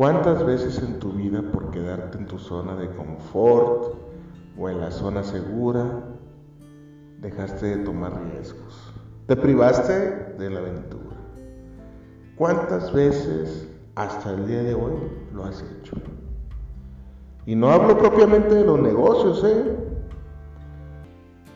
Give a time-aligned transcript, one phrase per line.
[0.00, 3.96] ¿Cuántas veces en tu vida por quedarte en tu zona de confort
[4.58, 5.84] o en la zona segura
[7.18, 8.94] dejaste de tomar riesgos?
[9.26, 9.92] Te privaste
[10.38, 11.16] de la aventura.
[12.34, 14.94] ¿Cuántas veces hasta el día de hoy
[15.34, 15.96] lo has hecho?
[17.44, 19.76] Y no hablo propiamente de los negocios, ¿eh?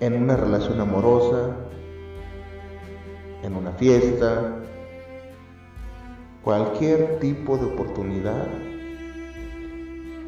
[0.00, 1.56] En una relación amorosa,
[3.42, 4.54] en una fiesta,
[6.44, 8.46] cualquier tipo de oportunidad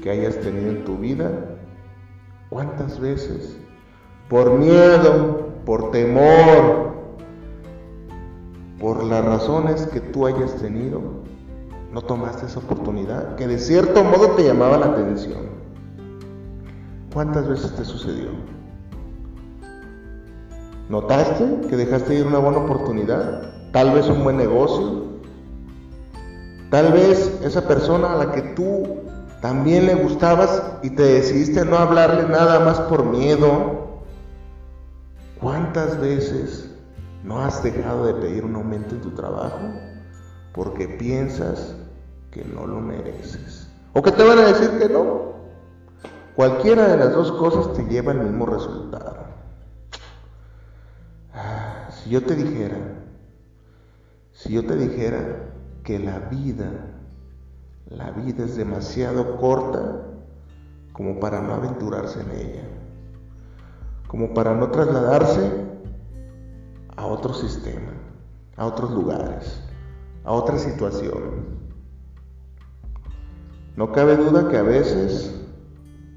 [0.00, 1.28] que hayas tenido en tu vida,
[2.50, 3.58] ¿cuántas veces?
[4.28, 6.94] Por miedo, por temor,
[8.78, 11.00] por las razones que tú hayas tenido,
[11.92, 15.54] no tomaste esa oportunidad que de cierto modo te llamaba la atención.
[17.12, 18.28] ¿Cuántas veces te sucedió?
[20.88, 23.70] ¿Notaste que dejaste ir una buena oportunidad?
[23.72, 25.04] Tal vez un buen negocio,
[26.74, 29.04] Tal vez esa persona a la que tú
[29.40, 34.02] también le gustabas y te decidiste no hablarle nada más por miedo.
[35.40, 36.68] ¿Cuántas veces
[37.22, 39.60] no has dejado de pedir un aumento en tu trabajo
[40.52, 41.76] porque piensas
[42.32, 43.68] que no lo mereces?
[43.92, 45.34] ¿O que te van a decir que no?
[46.34, 49.26] Cualquiera de las dos cosas te lleva al mismo resultado.
[51.32, 52.78] Ah, si yo te dijera,
[54.32, 55.53] si yo te dijera
[55.84, 56.70] que la vida,
[57.86, 60.00] la vida es demasiado corta
[60.92, 62.64] como para no aventurarse en ella,
[64.08, 65.52] como para no trasladarse
[66.96, 67.92] a otro sistema,
[68.56, 69.60] a otros lugares,
[70.24, 71.62] a otra situación.
[73.76, 75.38] No cabe duda que a veces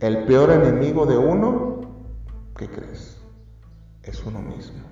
[0.00, 1.80] el peor enemigo de uno,
[2.56, 3.16] ¿qué crees?
[4.02, 4.82] Es uno mismo.